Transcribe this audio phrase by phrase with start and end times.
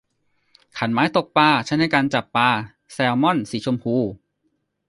[0.77, 2.49] คันไม้ตกปลาใช้ในการจับปลา
[2.93, 3.95] แซลมอนสีชมพู